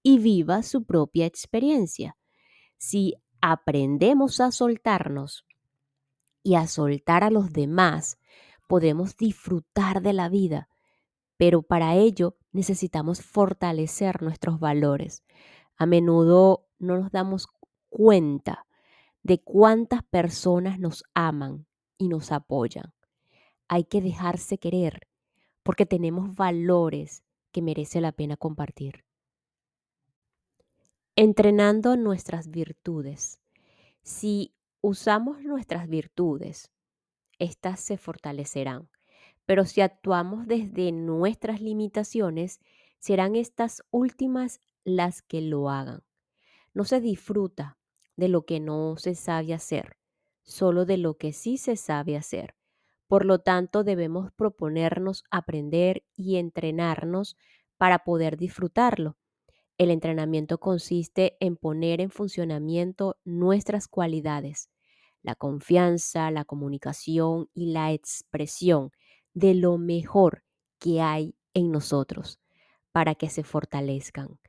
y 0.01 0.17
viva 0.17 0.63
su 0.63 0.85
propia 0.85 1.25
experiencia. 1.25 2.15
Si 2.77 3.15
aprendemos 3.41 4.39
a 4.39 4.51
soltarnos 4.51 5.45
y 6.41 6.55
a 6.55 6.67
soltar 6.67 7.25
a 7.25 7.31
los 7.31 7.51
demás, 7.51 8.17
podemos 8.69 9.17
disfrutar 9.17 10.01
de 10.01 10.13
la 10.13 10.29
vida, 10.29 10.69
pero 11.35 11.63
para 11.63 11.95
ello 11.95 12.37
necesitamos 12.53 13.21
fortalecer 13.21 14.21
nuestros 14.21 14.61
valores. 14.61 15.25
A 15.75 15.85
menudo 15.85 16.65
no 16.79 16.97
nos 16.97 17.11
damos 17.11 17.47
cuenta 17.89 18.65
de 19.21 19.43
cuántas 19.43 20.01
personas 20.03 20.79
nos 20.79 21.03
aman 21.13 21.67
y 21.97 22.07
nos 22.07 22.31
apoyan. 22.31 22.93
Hay 23.67 23.83
que 23.83 23.99
dejarse 23.99 24.59
querer 24.59 25.09
porque 25.67 25.85
tenemos 25.85 26.33
valores 26.33 27.25
que 27.51 27.61
merece 27.61 27.99
la 27.99 28.13
pena 28.13 28.37
compartir. 28.37 29.03
Entrenando 31.17 31.97
nuestras 31.97 32.49
virtudes. 32.49 33.41
Si 34.01 34.55
usamos 34.79 35.43
nuestras 35.43 35.89
virtudes, 35.89 36.71
estas 37.37 37.81
se 37.81 37.97
fortalecerán. 37.97 38.87
Pero 39.45 39.65
si 39.65 39.81
actuamos 39.81 40.47
desde 40.47 40.93
nuestras 40.93 41.59
limitaciones, 41.59 42.61
serán 42.97 43.35
estas 43.35 43.83
últimas 43.91 44.61
las 44.85 45.21
que 45.21 45.41
lo 45.41 45.69
hagan. 45.69 46.01
No 46.73 46.85
se 46.85 47.01
disfruta 47.01 47.77
de 48.15 48.29
lo 48.29 48.45
que 48.45 48.61
no 48.61 48.95
se 48.95 49.15
sabe 49.15 49.53
hacer, 49.53 49.97
solo 50.43 50.85
de 50.85 50.95
lo 50.95 51.17
que 51.17 51.33
sí 51.33 51.57
se 51.57 51.75
sabe 51.75 52.15
hacer. 52.15 52.56
Por 53.07 53.25
lo 53.25 53.39
tanto, 53.39 53.83
debemos 53.83 54.31
proponernos 54.33 55.23
aprender 55.31 56.03
y 56.15 56.37
entrenarnos 56.37 57.37
para 57.77 57.99
poder 57.99 58.37
disfrutarlo. 58.37 59.17
El 59.77 59.91
entrenamiento 59.91 60.59
consiste 60.59 61.37
en 61.39 61.57
poner 61.57 62.01
en 62.01 62.09
funcionamiento 62.11 63.17
nuestras 63.25 63.87
cualidades, 63.87 64.69
la 65.21 65.35
confianza, 65.35 66.31
la 66.31 66.45
comunicación 66.45 67.49
y 67.53 67.71
la 67.71 67.93
expresión 67.93 68.91
de 69.33 69.53
lo 69.55 69.77
mejor 69.77 70.43
que 70.79 71.01
hay 71.01 71.35
en 71.53 71.71
nosotros 71.71 72.39
para 72.91 73.15
que 73.15 73.29
se 73.29 73.43
fortalezcan. 73.43 74.39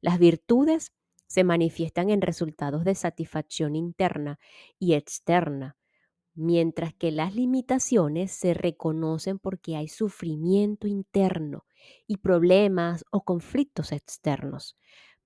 Las 0.00 0.18
virtudes 0.18 0.92
se 1.26 1.44
manifiestan 1.44 2.10
en 2.10 2.22
resultados 2.22 2.84
de 2.84 2.94
satisfacción 2.94 3.74
interna 3.74 4.38
y 4.78 4.94
externa, 4.94 5.76
mientras 6.36 6.94
que 6.94 7.10
las 7.10 7.34
limitaciones 7.34 8.30
se 8.30 8.54
reconocen 8.54 9.38
porque 9.38 9.74
hay 9.74 9.88
sufrimiento 9.88 10.86
interno 10.86 11.64
y 12.06 12.18
problemas 12.18 13.04
o 13.10 13.24
conflictos 13.24 13.90
externos. 13.90 14.76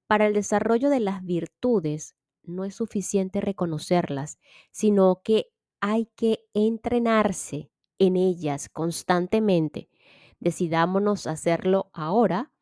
Para 0.06 0.26
el 0.26 0.34
desarrollo 0.34 0.88
de 0.88 1.00
las 1.00 1.24
virtudes 1.24 2.16
no 2.42 2.64
es 2.64 2.76
suficiente 2.76 3.40
reconocerlas, 3.40 4.38
sino 4.70 5.20
que 5.22 5.52
hay 5.80 6.06
que 6.16 6.44
entrenarse 6.54 7.70
en 7.98 8.16
ellas 8.16 8.68
constantemente. 8.68 9.90
Decidámonos 10.38 11.26
hacerlo 11.26 11.90
ahora, 11.92 12.52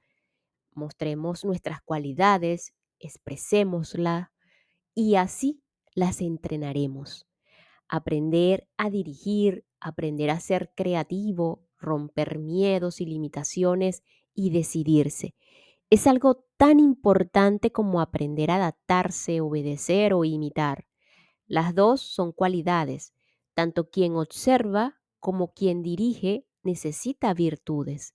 mostremos 0.73 1.45
nuestras 1.45 1.83
cualidades, 1.83 2.73
expresémoslas 2.99 4.29
y 4.95 5.17
así 5.17 5.63
las 5.95 6.21
entrenaremos 6.21 7.29
aprender 7.89 8.69
a 8.77 8.91
dirigir, 8.91 9.65
aprender 9.81 10.31
a 10.31 10.41
ser 10.41 10.73
creativo, 10.75 11.65
romper 11.79 12.39
miedos 12.39 13.01
y 13.01 13.07
limitaciones 13.07 14.03
y 14.35 14.51
decidirse. 14.51 15.35
Es 15.91 16.07
algo 16.07 16.45
tan 16.57 16.81
importante 16.81 17.73
como 17.73 18.01
aprender 18.01 18.51
a 18.51 18.57
adaptarse, 18.57 19.41
obedecer 19.41 20.13
o 20.13 20.25
imitar. 20.25 20.87
Las 21.47 21.75
dos 21.75 22.03
son 22.03 22.33
cualidades. 22.33 23.15
Tanto 23.55 23.89
quien 23.89 24.17
observa 24.17 25.01
como 25.19 25.53
quien 25.53 25.83
dirige 25.83 26.47
necesita 26.63 27.33
virtudes. 27.33 28.15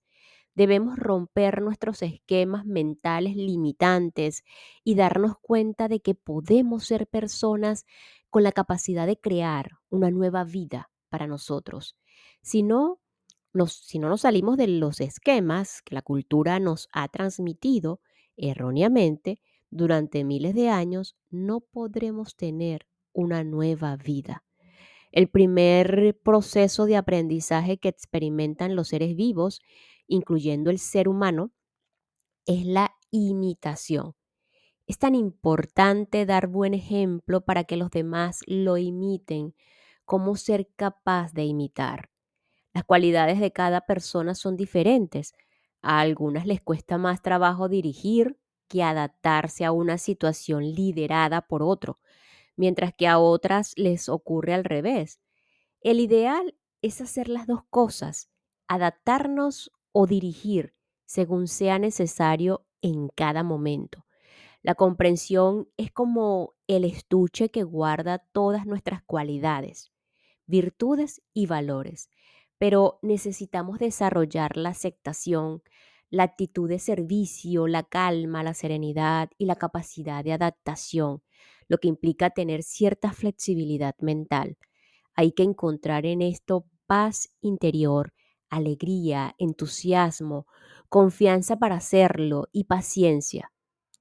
Debemos 0.56 0.98
romper 0.98 1.62
nuestros 1.62 2.02
esquemas 2.04 2.66
mentales 2.66 3.36
limitantes 3.36 4.44
y 4.84 4.96
darnos 4.96 5.38
cuenta 5.42 5.88
de 5.88 6.00
que 6.00 6.14
podemos 6.14 6.86
ser 6.86 7.08
personas 7.08 7.86
con 8.30 8.44
la 8.44 8.52
capacidad 8.52 9.08
de 9.08 9.20
crear 9.20 9.72
una 9.90 10.12
nueva 10.12 10.44
vida 10.44 10.92
para 11.10 11.28
nosotros. 11.28 11.96
Si 12.42 12.64
no, 12.64 13.00
nos, 13.54 13.74
si 13.74 14.00
no 14.00 14.10
nos 14.10 14.22
salimos 14.22 14.58
de 14.58 14.68
los 14.68 15.02
esquemas 15.02 15.82
que 15.82 15.96
la 15.96 16.02
cultura 16.02 16.60
nos 16.60 16.88
ha 16.92 17.08
transmitido 17.08 18.00
erróneamente 18.38 19.40
durante 19.70 20.24
miles 20.24 20.54
de 20.54 20.70
años, 20.70 21.16
no 21.30 21.62
podremos 21.62 22.36
tener 22.36 22.88
una 23.12 23.44
nueva 23.44 23.96
vida. 23.96 24.44
El 25.12 25.30
primer 25.30 26.20
proceso 26.24 26.86
de 26.86 26.98
aprendizaje 26.98 27.78
que 27.78 27.90
experimentan 27.90 28.76
los 28.76 28.88
seres 28.88 29.16
vivos, 29.16 29.62
incluyendo 30.08 30.70
el 30.70 30.80
ser 30.80 31.08
humano, 31.08 31.52
es 32.46 32.66
la 32.66 32.96
imitación. 33.12 34.16
Es 34.86 34.98
tan 34.98 35.16
importante 35.16 36.26
dar 36.26 36.48
buen 36.48 36.74
ejemplo 36.74 37.42
para 37.42 37.64
que 37.64 37.78
los 37.78 37.90
demás 37.90 38.42
lo 38.48 38.78
imiten 38.78 39.56
como 40.06 40.36
ser 40.36 40.68
capaz 40.76 41.34
de 41.34 41.46
imitar. 41.46 42.10
Las 42.74 42.84
cualidades 42.84 43.40
de 43.40 43.52
cada 43.52 43.82
persona 43.82 44.36
son 44.36 44.58
diferentes. 44.58 45.34
A 45.82 46.00
algunas 46.00 46.46
les 46.46 46.62
cuesta 46.62 46.98
más 46.98 47.22
trabajo 47.22 47.70
dirigir 47.70 48.38
que 48.68 48.84
adaptarse 48.84 49.64
a 49.66 49.72
una 49.72 49.98
situación 49.98 50.64
liderada 50.74 51.42
por 51.42 51.62
otro, 51.62 52.00
mientras 52.56 52.94
que 52.94 53.08
a 53.08 53.20
otras 53.20 53.74
les 53.78 54.10
ocurre 54.10 54.54
al 54.54 54.64
revés. 54.64 55.22
El 55.82 56.00
ideal 56.00 56.56
es 56.82 57.00
hacer 57.00 57.30
las 57.30 57.48
dos 57.48 57.64
cosas, 57.70 58.30
adaptarnos 58.68 59.72
o 59.94 60.06
dirigir 60.08 60.74
según 61.06 61.48
sea 61.48 61.80
necesario 61.80 62.66
en 62.82 63.08
cada 63.08 63.44
momento. 63.44 64.06
La 64.62 64.76
comprensión 64.76 65.70
es 65.78 65.92
como 65.92 66.56
el 66.68 66.86
estuche 66.86 67.50
que 67.50 67.64
guarda 67.64 68.20
todas 68.32 68.66
nuestras 68.66 69.04
cualidades, 69.04 69.92
virtudes 70.46 71.22
y 71.34 71.48
valores, 71.48 72.10
pero 72.58 73.00
necesitamos 73.02 73.80
desarrollar 73.80 74.58
la 74.58 74.70
aceptación, 74.70 75.64
la 76.10 76.24
actitud 76.24 76.70
de 76.70 76.80
servicio, 76.80 77.68
la 77.68 77.84
calma, 77.84 78.44
la 78.44 78.54
serenidad 78.54 79.30
y 79.38 79.46
la 79.46 79.56
capacidad 79.56 80.24
de 80.24 80.34
adaptación, 80.34 81.24
lo 81.68 81.78
que 81.80 81.88
implica 81.88 82.30
tener 82.30 82.64
cierta 82.64 83.12
flexibilidad 83.12 83.96
mental. 84.00 84.58
Hay 85.16 85.34
que 85.34 85.44
encontrar 85.44 86.06
en 86.06 86.22
esto 86.22 86.66
paz 86.86 87.30
interior, 87.42 88.14
alegría, 88.56 89.36
entusiasmo, 89.38 90.48
confianza 90.90 91.58
para 91.58 91.76
hacerlo 91.76 92.48
y 92.52 92.66
paciencia 92.66 93.54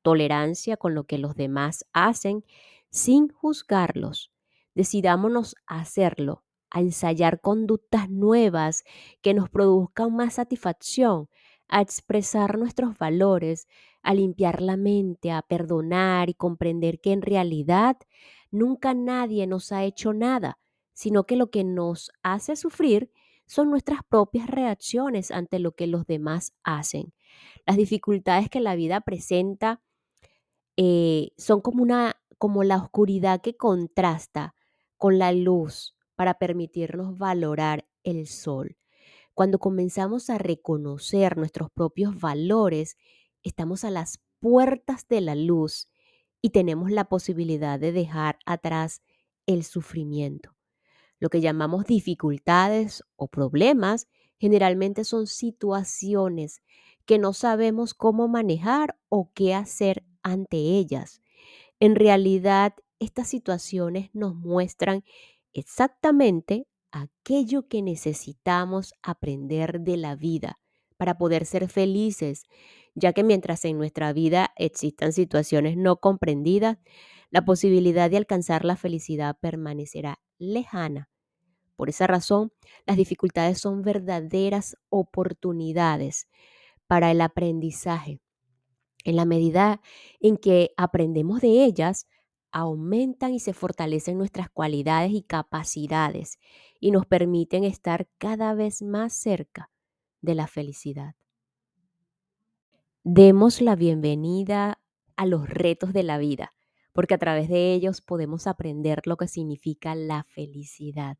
tolerancia 0.02 0.76
con 0.76 0.94
lo 0.94 1.04
que 1.04 1.18
los 1.18 1.34
demás 1.36 1.86
hacen 1.92 2.44
sin 2.90 3.28
juzgarlos. 3.28 4.32
Decidámonos 4.74 5.56
a 5.66 5.80
hacerlo, 5.80 6.44
a 6.70 6.80
ensayar 6.80 7.40
conductas 7.40 8.10
nuevas 8.10 8.84
que 9.22 9.34
nos 9.34 9.48
produzcan 9.48 10.14
más 10.14 10.34
satisfacción, 10.34 11.28
a 11.68 11.80
expresar 11.80 12.58
nuestros 12.58 12.98
valores, 12.98 13.66
a 14.02 14.14
limpiar 14.14 14.60
la 14.60 14.76
mente, 14.76 15.30
a 15.30 15.42
perdonar 15.42 16.28
y 16.28 16.34
comprender 16.34 17.00
que 17.00 17.12
en 17.12 17.22
realidad 17.22 17.96
nunca 18.50 18.92
nadie 18.92 19.46
nos 19.46 19.72
ha 19.72 19.84
hecho 19.84 20.12
nada, 20.12 20.58
sino 20.92 21.24
que 21.24 21.36
lo 21.36 21.50
que 21.50 21.64
nos 21.64 22.10
hace 22.22 22.56
sufrir 22.56 23.10
son 23.52 23.68
nuestras 23.68 24.00
propias 24.08 24.46
reacciones 24.46 25.30
ante 25.30 25.58
lo 25.58 25.72
que 25.72 25.86
los 25.86 26.06
demás 26.06 26.54
hacen. 26.62 27.12
Las 27.66 27.76
dificultades 27.76 28.48
que 28.48 28.60
la 28.60 28.74
vida 28.76 29.02
presenta 29.02 29.82
eh, 30.78 31.32
son 31.36 31.60
como, 31.60 31.82
una, 31.82 32.16
como 32.38 32.64
la 32.64 32.78
oscuridad 32.78 33.42
que 33.42 33.54
contrasta 33.54 34.54
con 34.96 35.18
la 35.18 35.32
luz 35.32 35.94
para 36.16 36.38
permitirnos 36.38 37.18
valorar 37.18 37.86
el 38.04 38.26
sol. 38.26 38.78
Cuando 39.34 39.58
comenzamos 39.58 40.30
a 40.30 40.38
reconocer 40.38 41.36
nuestros 41.36 41.70
propios 41.70 42.18
valores, 42.18 42.96
estamos 43.42 43.84
a 43.84 43.90
las 43.90 44.18
puertas 44.40 45.06
de 45.08 45.20
la 45.20 45.34
luz 45.34 45.90
y 46.40 46.50
tenemos 46.50 46.90
la 46.90 47.04
posibilidad 47.04 47.78
de 47.78 47.92
dejar 47.92 48.38
atrás 48.46 49.02
el 49.44 49.62
sufrimiento. 49.62 50.54
Lo 51.22 51.30
que 51.30 51.40
llamamos 51.40 51.84
dificultades 51.84 53.04
o 53.14 53.28
problemas 53.28 54.08
generalmente 54.38 55.04
son 55.04 55.28
situaciones 55.28 56.62
que 57.06 57.20
no 57.20 57.32
sabemos 57.32 57.94
cómo 57.94 58.26
manejar 58.26 58.98
o 59.08 59.30
qué 59.32 59.54
hacer 59.54 60.04
ante 60.24 60.56
ellas. 60.56 61.22
En 61.78 61.94
realidad, 61.94 62.74
estas 62.98 63.28
situaciones 63.28 64.10
nos 64.12 64.34
muestran 64.34 65.04
exactamente 65.52 66.66
aquello 66.90 67.68
que 67.68 67.82
necesitamos 67.82 68.92
aprender 69.00 69.80
de 69.80 69.98
la 69.98 70.16
vida 70.16 70.58
para 70.96 71.18
poder 71.18 71.46
ser 71.46 71.68
felices, 71.68 72.46
ya 72.96 73.12
que 73.12 73.22
mientras 73.22 73.64
en 73.64 73.78
nuestra 73.78 74.12
vida 74.12 74.50
existan 74.56 75.12
situaciones 75.12 75.76
no 75.76 76.00
comprendidas, 76.00 76.78
la 77.30 77.44
posibilidad 77.44 78.10
de 78.10 78.16
alcanzar 78.16 78.64
la 78.64 78.74
felicidad 78.74 79.36
permanecerá 79.40 80.18
lejana. 80.36 81.11
Por 81.82 81.88
esa 81.88 82.06
razón, 82.06 82.52
las 82.86 82.96
dificultades 82.96 83.58
son 83.58 83.82
verdaderas 83.82 84.76
oportunidades 84.88 86.28
para 86.86 87.10
el 87.10 87.20
aprendizaje. 87.20 88.20
En 89.02 89.16
la 89.16 89.24
medida 89.24 89.80
en 90.20 90.36
que 90.36 90.70
aprendemos 90.76 91.40
de 91.40 91.64
ellas, 91.64 92.06
aumentan 92.52 93.34
y 93.34 93.40
se 93.40 93.52
fortalecen 93.52 94.16
nuestras 94.16 94.48
cualidades 94.48 95.10
y 95.10 95.22
capacidades 95.22 96.38
y 96.78 96.92
nos 96.92 97.04
permiten 97.04 97.64
estar 97.64 98.08
cada 98.16 98.54
vez 98.54 98.80
más 98.80 99.12
cerca 99.12 99.68
de 100.20 100.36
la 100.36 100.46
felicidad. 100.46 101.16
Demos 103.02 103.60
la 103.60 103.74
bienvenida 103.74 104.78
a 105.16 105.26
los 105.26 105.48
retos 105.48 105.92
de 105.92 106.04
la 106.04 106.18
vida, 106.18 106.52
porque 106.92 107.14
a 107.14 107.18
través 107.18 107.48
de 107.48 107.74
ellos 107.74 108.00
podemos 108.02 108.46
aprender 108.46 109.02
lo 109.04 109.16
que 109.16 109.26
significa 109.26 109.96
la 109.96 110.22
felicidad. 110.22 111.18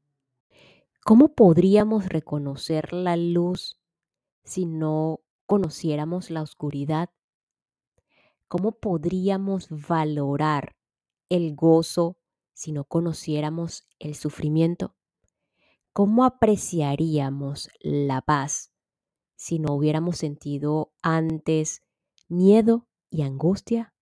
¿Cómo 1.04 1.34
podríamos 1.34 2.08
reconocer 2.08 2.92
la 2.92 3.16
luz 3.16 3.76
si 4.44 4.66
no 4.66 5.18
conociéramos 5.46 6.30
la 6.30 6.42
oscuridad? 6.42 7.10
¿Cómo 8.46 8.78
podríamos 8.78 9.66
valorar 9.68 10.76
el 11.28 11.56
gozo 11.56 12.18
si 12.52 12.70
no 12.70 12.84
conociéramos 12.84 13.84
el 13.98 14.14
sufrimiento? 14.14 14.94
¿Cómo 15.92 16.24
apreciaríamos 16.24 17.68
la 17.80 18.22
paz 18.22 18.70
si 19.34 19.58
no 19.58 19.74
hubiéramos 19.74 20.18
sentido 20.18 20.92
antes 21.02 21.82
miedo 22.28 22.86
y 23.10 23.22
angustia? 23.22 23.92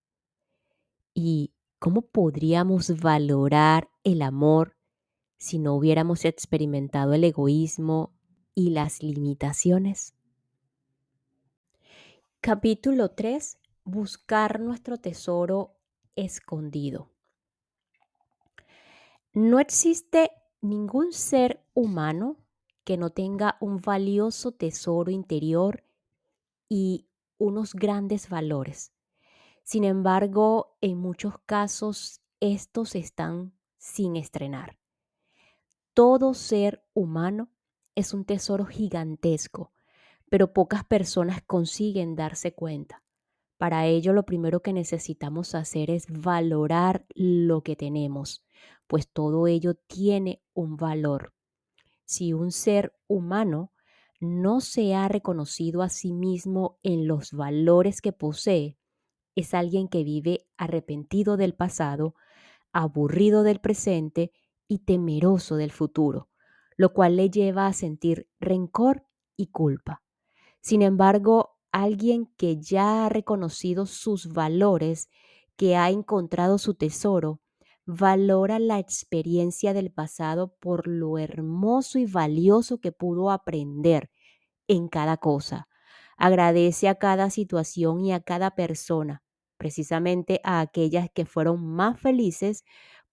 ¿Y 1.14 1.54
cómo 1.78 2.02
podríamos 2.02 3.00
valorar 3.00 3.88
el 4.04 4.20
amor 4.20 4.76
si 5.40 5.58
no 5.58 5.74
hubiéramos 5.74 6.26
experimentado 6.26 7.14
el 7.14 7.24
egoísmo 7.24 8.12
y 8.54 8.70
las 8.70 9.02
limitaciones? 9.02 10.14
Capítulo 12.42 13.12
3. 13.12 13.58
Buscar 13.84 14.60
nuestro 14.60 14.98
tesoro 14.98 15.78
escondido. 16.14 17.10
No 19.32 19.58
existe 19.60 20.30
ningún 20.60 21.14
ser 21.14 21.64
humano 21.72 22.36
que 22.84 22.98
no 22.98 23.08
tenga 23.08 23.56
un 23.60 23.80
valioso 23.80 24.52
tesoro 24.52 25.10
interior 25.10 25.84
y 26.68 27.06
unos 27.38 27.72
grandes 27.72 28.28
valores. 28.28 28.92
Sin 29.62 29.84
embargo, 29.84 30.76
en 30.82 30.98
muchos 30.98 31.38
casos 31.46 32.20
estos 32.40 32.94
están 32.94 33.54
sin 33.78 34.16
estrenar. 34.16 34.79
Todo 35.94 36.34
ser 36.34 36.84
humano 36.94 37.50
es 37.96 38.14
un 38.14 38.24
tesoro 38.24 38.64
gigantesco, 38.64 39.72
pero 40.28 40.52
pocas 40.52 40.84
personas 40.84 41.42
consiguen 41.42 42.14
darse 42.14 42.52
cuenta. 42.52 43.02
Para 43.58 43.86
ello, 43.86 44.12
lo 44.12 44.24
primero 44.24 44.62
que 44.62 44.72
necesitamos 44.72 45.54
hacer 45.54 45.90
es 45.90 46.06
valorar 46.08 47.04
lo 47.14 47.62
que 47.62 47.76
tenemos, 47.76 48.46
pues 48.86 49.08
todo 49.08 49.48
ello 49.48 49.74
tiene 49.74 50.40
un 50.54 50.76
valor. 50.76 51.34
Si 52.04 52.32
un 52.32 52.52
ser 52.52 52.94
humano 53.06 53.72
no 54.20 54.60
se 54.60 54.94
ha 54.94 55.08
reconocido 55.08 55.82
a 55.82 55.88
sí 55.88 56.12
mismo 56.12 56.78
en 56.82 57.06
los 57.06 57.32
valores 57.32 58.00
que 58.00 58.12
posee, 58.12 58.78
es 59.34 59.54
alguien 59.54 59.88
que 59.88 60.04
vive 60.04 60.46
arrepentido 60.56 61.36
del 61.36 61.54
pasado, 61.54 62.14
aburrido 62.72 63.42
del 63.42 63.60
presente 63.60 64.32
y 64.70 64.78
temeroso 64.78 65.56
del 65.56 65.72
futuro, 65.72 66.28
lo 66.76 66.94
cual 66.94 67.16
le 67.16 67.28
lleva 67.28 67.66
a 67.66 67.72
sentir 67.72 68.28
rencor 68.38 69.04
y 69.36 69.48
culpa. 69.48 70.02
Sin 70.60 70.82
embargo, 70.82 71.58
alguien 71.72 72.26
que 72.36 72.60
ya 72.60 73.04
ha 73.04 73.08
reconocido 73.08 73.86
sus 73.86 74.32
valores, 74.32 75.10
que 75.56 75.76
ha 75.76 75.90
encontrado 75.90 76.58
su 76.58 76.74
tesoro, 76.74 77.40
valora 77.84 78.60
la 78.60 78.78
experiencia 78.78 79.74
del 79.74 79.90
pasado 79.90 80.54
por 80.60 80.86
lo 80.86 81.18
hermoso 81.18 81.98
y 81.98 82.06
valioso 82.06 82.78
que 82.78 82.92
pudo 82.92 83.32
aprender 83.32 84.10
en 84.68 84.88
cada 84.88 85.16
cosa. 85.16 85.68
Agradece 86.16 86.88
a 86.88 86.96
cada 86.96 87.30
situación 87.30 88.04
y 88.04 88.12
a 88.12 88.20
cada 88.20 88.52
persona, 88.52 89.22
precisamente 89.56 90.40
a 90.44 90.60
aquellas 90.60 91.08
que 91.12 91.26
fueron 91.26 91.66
más 91.66 92.00
felices 92.00 92.64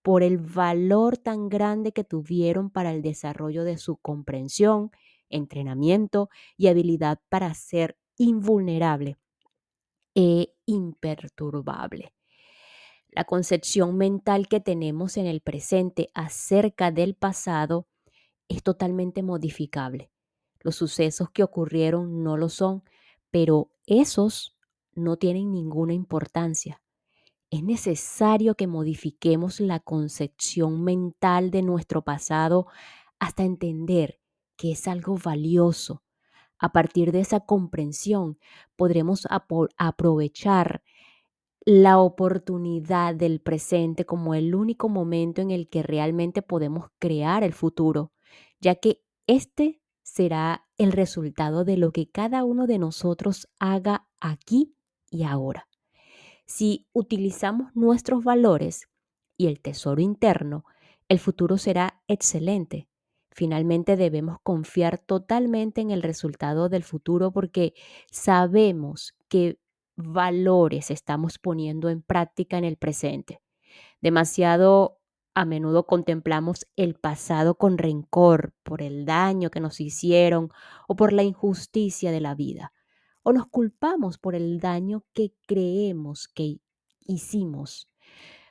por 0.08 0.24
el 0.24 0.38
valor 0.38 1.18
tan 1.18 1.50
grande 1.50 1.92
que 1.92 2.06
tuvieron 2.06 2.70
para 2.70 2.94
el 2.94 3.02
desarrollo 3.02 3.66
de 3.66 3.78
su 3.78 3.98
comprensión, 3.98 4.90
entrenamiento 5.30 6.30
y 6.56 6.68
habilidad 6.68 7.20
para 7.28 7.54
ser 7.54 7.98
invulnerable 8.18 9.18
e 10.16 10.54
imperturbable. 10.66 12.14
La 13.10 13.26
concepción 13.26 13.98
mental 13.98 14.48
que 14.48 14.62
tenemos 14.62 15.18
en 15.18 15.26
el 15.26 15.42
presente 15.42 16.08
acerca 16.14 16.90
del 16.90 17.14
pasado 17.14 17.90
es 18.48 18.64
totalmente 18.64 19.24
modificable. 19.24 20.10
Los 20.62 20.78
sucesos 20.78 21.32
que 21.32 21.44
ocurrieron 21.44 22.24
no 22.24 22.38
lo 22.38 22.48
son, 22.48 22.82
pero 23.30 23.72
esos 23.86 24.56
no 24.96 25.18
tienen 25.18 25.52
ninguna 25.52 25.92
importancia. 25.92 26.82
Es 27.50 27.64
necesario 27.64 28.56
que 28.56 28.68
modifiquemos 28.68 29.62
la 29.62 29.80
concepción 29.80 30.84
mental 30.84 31.50
de 31.50 31.62
nuestro 31.62 32.02
pasado 32.04 32.68
hasta 33.20 33.44
entender 33.44 34.20
que 34.58 34.74
es 34.74 34.88
algo 34.88 35.18
valioso. 35.18 36.04
A 36.60 36.74
partir 36.74 37.14
de 37.14 37.22
esa 37.22 37.40
comprensión 37.42 38.38
podremos 38.76 39.28
aprovechar 39.78 40.84
la 41.64 42.00
oportunidad 42.00 43.16
del 43.16 43.40
presente 43.40 44.06
como 44.06 44.34
el 44.34 44.54
único 44.54 44.90
momento 44.90 45.42
en 45.42 45.52
el 45.52 45.70
que 45.70 45.84
realmente 45.84 46.42
podemos 46.42 46.90
crear 47.00 47.44
el 47.44 47.54
futuro, 47.54 48.12
ya 48.60 48.76
que 48.76 49.04
este 49.26 49.82
será 50.02 50.68
el 50.78 50.92
resultado 50.92 51.64
de 51.64 51.78
lo 51.78 51.92
que 51.92 52.10
cada 52.10 52.44
uno 52.44 52.68
de 52.68 52.80
nosotros 52.80 53.48
haga 53.60 54.08
aquí 54.20 54.76
y 55.10 55.24
ahora. 55.24 55.68
Si 56.48 56.88
utilizamos 56.94 57.76
nuestros 57.76 58.24
valores 58.24 58.88
y 59.38 59.48
el 59.48 59.60
tesoro 59.60 60.02
interno, 60.02 60.64
el 61.10 61.20
futuro 61.20 61.58
será 61.58 62.02
excelente. 62.08 62.88
Finalmente 63.32 63.98
debemos 63.98 64.40
confiar 64.42 64.98
totalmente 64.98 65.82
en 65.82 65.92
el 65.92 66.02
resultado 66.02 66.70
del 66.70 66.84
futuro 66.84 67.32
porque 67.32 67.74
sabemos 68.10 69.16
que 69.28 69.60
valores 69.98 70.90
estamos 70.90 71.38
poniendo 71.38 71.90
en 71.90 72.02
práctica 72.02 72.58
en 72.58 72.64
el 72.64 72.78
presente. 72.78 73.42
Demasiado 74.02 75.00
a 75.36 75.46
menudo 75.46 75.86
contemplamos 75.86 76.66
el 76.78 76.96
pasado 76.96 77.56
con 77.56 77.78
rencor 77.78 78.54
por 78.64 78.82
el 78.82 79.06
daño 79.06 79.52
que 79.52 79.60
nos 79.60 79.80
hicieron 79.82 80.50
o 80.88 80.96
por 80.96 81.14
la 81.14 81.24
injusticia 81.24 82.12
de 82.12 82.22
la 82.22 82.34
vida. 82.36 82.74
O 83.30 83.34
nos 83.34 83.48
culpamos 83.48 84.18
por 84.18 84.36
el 84.36 84.62
daño 84.62 85.04
que 85.14 85.34
creemos 85.48 86.30
que 86.30 86.62
hicimos. 87.02 87.90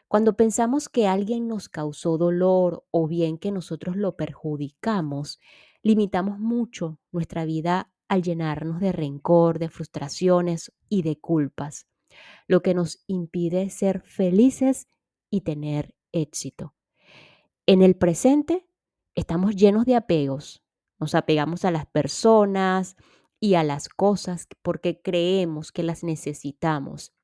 Cuando 0.07 0.37
pensamos 0.37 0.91
que 0.91 1.07
alguien 1.07 1.49
nos 1.49 1.71
causó 1.71 2.19
dolor 2.19 2.85
o 2.91 3.09
bien 3.09 3.39
que 3.39 3.53
nosotros 3.53 3.97
lo 3.97 4.17
perjudicamos, 4.17 5.41
limitamos 5.83 6.39
mucho 6.39 7.01
nuestra 7.11 7.47
vida 7.47 7.91
al 8.07 8.21
llenarnos 8.21 8.79
de 8.79 8.93
rencor, 8.93 9.59
de 9.59 9.71
frustraciones 9.71 10.75
y 10.91 11.01
de 11.01 11.19
culpas, 11.19 11.89
lo 12.47 12.61
que 12.61 12.75
nos 12.75 13.03
impide 13.07 13.71
ser 13.71 14.03
felices 14.03 14.89
y 15.31 15.41
tener 15.41 15.95
éxito. 16.13 16.75
En 17.65 17.81
el 17.81 17.97
presente 17.97 18.69
estamos 19.15 19.57
llenos 19.57 19.87
de 19.87 19.97
apegos. 19.97 20.63
Nos 20.99 21.15
apegamos 21.15 21.65
a 21.65 21.71
las 21.71 21.87
personas 21.87 22.95
y 23.47 23.55
a 23.55 23.63
las 23.63 23.89
cosas 23.89 24.49
porque 24.61 25.01
creemos 25.01 25.71
que 25.71 25.85
las 25.85 26.03
necesitamos. 26.03 27.15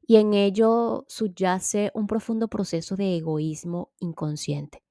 Y 0.00 0.16
en 0.16 0.32
ello 0.32 1.04
subyace 1.06 1.90
un 1.92 2.06
profundo 2.06 2.48
proceso 2.48 2.96
de 2.96 3.18
egoísmo 3.18 3.92
inconsciente. 4.00 4.82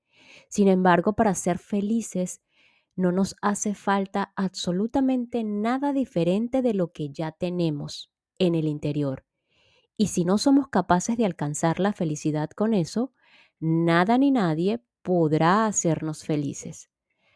Sin 0.47 0.67
embargo, 0.67 1.13
para 1.13 1.33
ser 1.33 1.57
felices 1.57 2.39
no 2.95 3.11
nos 3.11 3.35
hace 3.41 3.73
falta 3.73 4.31
absolutamente 4.35 5.43
nada 5.43 5.91
diferente 5.91 6.61
de 6.61 6.75
lo 6.75 6.91
que 6.91 7.09
ya 7.09 7.31
tenemos 7.31 8.11
en 8.37 8.53
el 8.53 8.67
interior. 8.67 9.25
Y 9.97 10.07
si 10.07 10.23
no 10.23 10.37
somos 10.37 10.67
capaces 10.67 11.17
de 11.17 11.25
alcanzar 11.25 11.79
la 11.79 11.93
felicidad 11.93 12.51
con 12.51 12.75
eso, 12.75 13.11
nada 13.59 14.19
ni 14.19 14.29
nadie 14.29 14.83
podrá 15.01 15.65
hacernos 15.65 16.25
felices. 16.25 16.91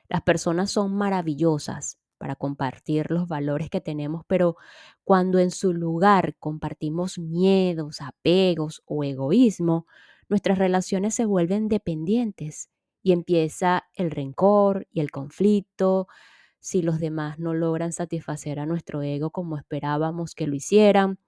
Las 0.08 0.22
personas 0.22 0.70
son 0.70 0.96
maravillosas 0.96 1.98
para 2.18 2.36
compartir 2.36 3.12
los 3.12 3.28
valores 3.28 3.70
que 3.70 3.82
tenemos, 3.82 4.24
pero 4.28 4.56
cuando 5.04 5.40
en 5.40 5.52
su 5.52 5.74
lugar 5.74 6.36
compartimos 6.40 7.18
miedos, 7.20 8.02
apegos 8.02 8.82
o 8.86 9.04
egoísmo, 9.04 9.86
nuestras 10.30 10.58
relaciones 10.58 11.14
se 11.16 11.26
vuelven 11.26 11.68
dependientes 11.68 12.70
y 13.04 13.12
empieza 13.12 13.86
el 13.94 14.12
rencor 14.12 14.88
y 14.92 15.02
el 15.02 15.12
conflicto, 15.12 16.08
si 16.60 16.82
los 16.82 17.00
demás 17.00 17.38
no 17.38 17.54
logran 17.54 17.92
satisfacer 17.94 18.60
a 18.60 18.66
nuestro 18.66 19.04
ego 19.04 19.30
como 19.30 19.58
esperábamos 19.58 20.34
que 20.34 20.48
lo 20.48 20.56
hicieran. 20.56 21.20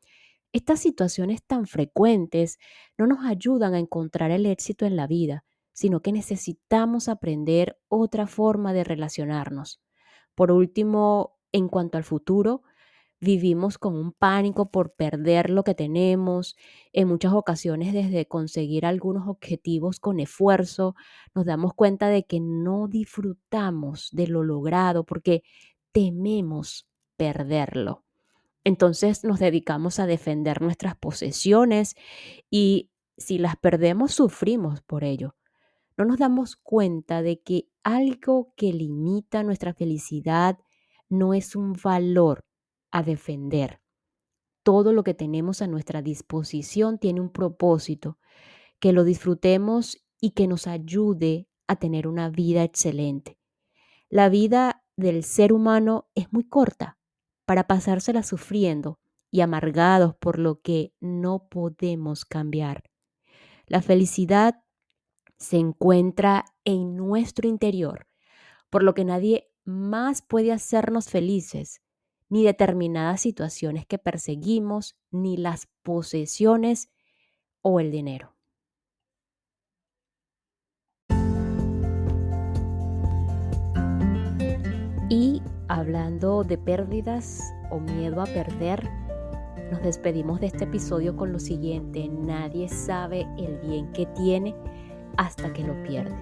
Estas 0.53 0.79
situaciones 0.79 1.43
tan 1.43 1.67
frecuentes 1.67 2.57
no 2.97 3.07
nos 3.07 3.25
ayudan 3.25 3.73
a 3.75 3.79
encontrar 3.79 4.31
el 4.31 4.45
éxito 4.45 4.85
en 4.85 4.95
la 4.95 5.07
vida, 5.07 5.45
sino 5.73 6.01
que 6.01 6.11
necesitamos 6.11 7.07
aprender 7.09 7.77
otra 7.87 8.27
forma 8.27 8.73
de 8.73 8.83
relacionarnos. 8.83 9.79
Por 10.37 10.51
último, 10.51 11.39
en 11.51 11.67
cuanto 11.67 11.97
al 11.97 12.03
futuro, 12.03 12.61
vivimos 13.19 13.79
con 13.79 13.95
un 13.95 14.11
pánico 14.11 14.69
por 14.69 14.93
perder 14.93 15.49
lo 15.49 15.63
que 15.63 15.73
tenemos. 15.73 16.55
En 16.93 17.07
muchas 17.07 17.33
ocasiones, 17.33 17.91
desde 17.91 18.27
conseguir 18.27 18.85
algunos 18.85 19.27
objetivos 19.27 19.99
con 19.99 20.19
esfuerzo, 20.19 20.93
nos 21.33 21.47
damos 21.47 21.73
cuenta 21.73 22.09
de 22.09 22.27
que 22.27 22.39
no 22.39 22.87
disfrutamos 22.87 24.09
de 24.11 24.27
lo 24.27 24.43
logrado 24.43 25.05
porque 25.05 25.41
tememos 25.91 26.87
perderlo. 27.15 28.03
Entonces 28.63 29.23
nos 29.23 29.39
dedicamos 29.39 29.99
a 29.99 30.05
defender 30.05 30.61
nuestras 30.61 30.95
posesiones 30.95 31.95
y 32.51 32.91
si 33.17 33.39
las 33.39 33.55
perdemos, 33.55 34.13
sufrimos 34.13 34.81
por 34.81 35.03
ello. 35.03 35.33
No 35.97 36.05
nos 36.05 36.17
damos 36.17 36.55
cuenta 36.55 37.21
de 37.21 37.41
que 37.41 37.67
algo 37.83 38.53
que 38.55 38.71
limita 38.71 39.43
nuestra 39.43 39.73
felicidad 39.73 40.59
no 41.09 41.33
es 41.33 41.55
un 41.55 41.73
valor, 41.73 42.45
a 42.91 43.03
defender. 43.03 43.81
Todo 44.63 44.93
lo 44.93 45.03
que 45.03 45.13
tenemos 45.13 45.61
a 45.61 45.67
nuestra 45.67 46.01
disposición 46.01 46.97
tiene 46.99 47.21
un 47.21 47.29
propósito, 47.29 48.17
que 48.79 48.93
lo 48.93 49.03
disfrutemos 49.03 49.97
y 50.19 50.31
que 50.31 50.47
nos 50.47 50.67
ayude 50.67 51.47
a 51.67 51.75
tener 51.77 52.07
una 52.07 52.29
vida 52.29 52.63
excelente. 52.63 53.37
La 54.09 54.29
vida 54.29 54.83
del 54.95 55.23
ser 55.23 55.53
humano 55.53 56.09
es 56.15 56.31
muy 56.31 56.43
corta 56.43 56.97
para 57.45 57.67
pasársela 57.67 58.23
sufriendo 58.23 58.99
y 59.31 59.41
amargados 59.41 60.15
por 60.15 60.39
lo 60.39 60.61
que 60.61 60.93
no 60.99 61.47
podemos 61.49 62.25
cambiar. 62.25 62.83
La 63.67 63.81
felicidad 63.81 64.63
se 65.37 65.57
encuentra 65.57 66.45
en 66.65 66.95
nuestro 66.95 67.47
interior, 67.47 68.07
por 68.69 68.83
lo 68.83 68.93
que 68.93 69.05
nadie 69.05 69.49
más 69.65 70.21
puede 70.21 70.51
hacernos 70.51 71.09
felices 71.09 71.81
ni 72.29 72.43
determinadas 72.43 73.21
situaciones 73.21 73.85
que 73.85 73.97
perseguimos, 73.97 74.97
ni 75.11 75.37
las 75.37 75.67
posesiones 75.83 76.89
o 77.61 77.79
el 77.79 77.91
dinero. 77.91 78.33
Y 85.09 85.41
hablando 85.69 86.43
de 86.43 86.57
pérdidas 86.57 87.41
o 87.71 87.79
miedo 87.79 88.21
a 88.21 88.25
perder, 88.25 88.89
nos 89.71 89.81
despedimos 89.81 90.41
de 90.41 90.47
este 90.47 90.65
episodio 90.65 91.15
con 91.15 91.31
lo 91.31 91.39
siguiente. 91.39 92.09
Nadie 92.09 92.67
sabe 92.67 93.25
el 93.37 93.57
bien 93.59 93.91
que 93.93 94.05
tiene 94.07 94.53
hasta 95.17 95.51
que 95.53 95.63
lo 95.63 95.81
pierde, 95.83 96.15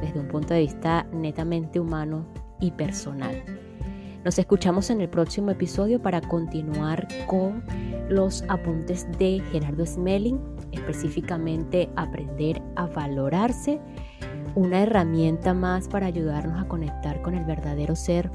desde 0.00 0.20
un 0.20 0.28
punto 0.28 0.54
de 0.54 0.60
vista 0.60 1.06
netamente 1.12 1.80
humano 1.80 2.26
y 2.60 2.70
personal. 2.70 3.42
Nos 4.24 4.38
escuchamos 4.38 4.88
en 4.90 5.00
el 5.00 5.08
próximo 5.08 5.50
episodio 5.50 6.00
para 6.00 6.20
continuar 6.20 7.08
con 7.26 7.64
los 8.08 8.44
apuntes 8.48 9.06
de 9.18 9.42
Gerardo 9.50 9.84
Smelling, 9.84 10.38
específicamente 10.70 11.90
aprender 11.96 12.62
a 12.76 12.86
valorarse, 12.86 13.80
una 14.54 14.82
herramienta 14.82 15.54
más 15.54 15.88
para 15.88 16.06
ayudarnos 16.06 16.62
a 16.62 16.68
conectar 16.68 17.20
con 17.22 17.34
el 17.34 17.44
verdadero 17.44 17.96
ser, 17.96 18.30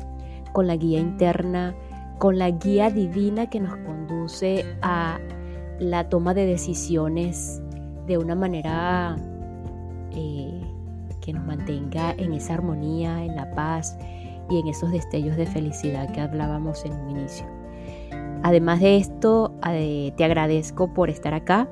con 0.52 0.68
la 0.68 0.76
guía 0.76 1.00
interna, 1.00 1.74
con 2.18 2.38
la 2.38 2.50
guía 2.50 2.90
divina 2.90 3.50
que 3.50 3.60
nos 3.60 3.78
conduce 3.78 4.66
a 4.82 5.20
la 5.80 6.10
toma 6.10 6.34
de 6.34 6.48
decisiones 6.48 7.62
de 8.08 8.18
una 8.18 8.36
manera 8.36 9.16
eh, 10.18 10.62
que 11.22 11.32
nos 11.32 11.46
mantenga 11.46 12.12
en 12.18 12.34
esa 12.34 12.56
armonía, 12.56 13.24
en 13.24 13.36
la 13.36 13.52
paz, 13.52 13.98
y 14.50 14.60
en 14.60 14.68
esos 14.68 14.92
destellos 14.92 15.36
de 15.38 15.46
felicidad 15.46 16.12
que 16.12 16.22
hablábamos 16.22 16.86
en 16.86 16.94
un 16.94 17.12
inicio. 17.12 17.46
Además 18.44 18.80
de 18.80 18.98
esto, 18.98 19.54
te 19.62 20.24
agradezco 20.24 20.94
por 20.94 21.10
estar 21.10 21.34
acá. 21.34 21.68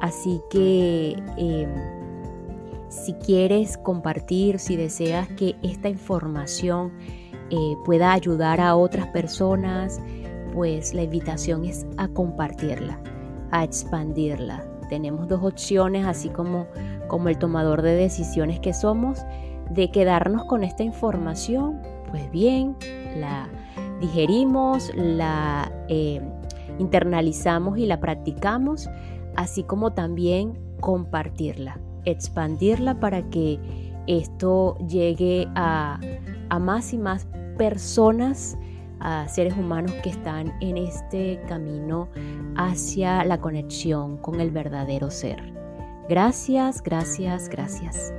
Así 0.00 0.42
que 0.50 1.16
em, 1.36 1.70
si 2.88 3.14
quieres 3.14 3.78
compartir, 3.78 4.58
si 4.58 4.76
deseas 4.76 5.26
que 5.28 5.56
esta 5.62 5.88
información 5.88 6.92
eh, 7.50 7.74
pueda 7.84 8.12
ayudar 8.12 8.60
a 8.60 8.76
otras 8.76 9.06
personas, 9.08 10.00
pues 10.52 10.94
la 10.94 11.02
invitación 11.02 11.64
es 11.64 11.86
a 11.96 12.08
compartirla, 12.08 13.00
a 13.50 13.64
expandirla. 13.64 14.75
Tenemos 14.88 15.28
dos 15.28 15.42
opciones, 15.42 16.06
así 16.06 16.28
como, 16.28 16.66
como 17.08 17.28
el 17.28 17.38
tomador 17.38 17.82
de 17.82 17.94
decisiones 17.94 18.60
que 18.60 18.72
somos, 18.72 19.24
de 19.70 19.90
quedarnos 19.90 20.44
con 20.44 20.62
esta 20.62 20.82
información 20.84 21.80
pues 22.10 22.30
bien, 22.30 22.76
la 23.18 23.48
digerimos, 24.00 24.92
la 24.94 25.70
eh, 25.88 26.20
internalizamos 26.78 27.78
y 27.78 27.86
la 27.86 28.00
practicamos, 28.00 28.88
así 29.36 29.62
como 29.64 29.92
también 29.92 30.58
compartirla, 30.80 31.80
expandirla 32.04 33.00
para 33.00 33.28
que 33.30 33.58
esto 34.06 34.78
llegue 34.86 35.48
a, 35.54 35.98
a 36.48 36.58
más 36.58 36.92
y 36.92 36.98
más 36.98 37.26
personas, 37.56 38.56
a 39.00 39.28
seres 39.28 39.56
humanos 39.56 39.92
que 40.02 40.10
están 40.10 40.52
en 40.60 40.76
este 40.76 41.40
camino 41.48 42.08
hacia 42.56 43.24
la 43.24 43.40
conexión 43.40 44.16
con 44.18 44.40
el 44.40 44.50
verdadero 44.50 45.10
ser. 45.10 45.52
Gracias, 46.08 46.82
gracias, 46.82 47.48
gracias. 47.48 48.12